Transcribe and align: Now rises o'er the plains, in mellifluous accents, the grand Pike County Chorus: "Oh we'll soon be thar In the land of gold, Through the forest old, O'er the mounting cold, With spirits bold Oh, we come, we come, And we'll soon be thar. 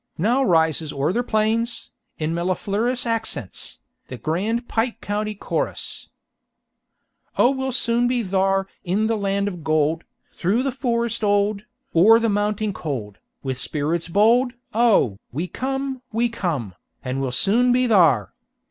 Now 0.17 0.43
rises 0.43 0.91
o'er 0.91 1.13
the 1.13 1.21
plains, 1.21 1.91
in 2.17 2.33
mellifluous 2.33 3.05
accents, 3.05 3.81
the 4.07 4.17
grand 4.17 4.67
Pike 4.67 4.99
County 4.99 5.35
Chorus: 5.35 6.09
"Oh 7.37 7.51
we'll 7.51 7.71
soon 7.71 8.07
be 8.07 8.23
thar 8.23 8.67
In 8.83 9.05
the 9.05 9.15
land 9.15 9.47
of 9.47 9.63
gold, 9.63 10.03
Through 10.33 10.63
the 10.63 10.71
forest 10.71 11.23
old, 11.23 11.65
O'er 11.93 12.17
the 12.17 12.29
mounting 12.29 12.73
cold, 12.73 13.19
With 13.43 13.59
spirits 13.59 14.07
bold 14.07 14.53
Oh, 14.73 15.19
we 15.31 15.47
come, 15.47 16.01
we 16.11 16.29
come, 16.29 16.73
And 17.03 17.21
we'll 17.21 17.31
soon 17.31 17.71
be 17.71 17.85
thar. 17.87 18.33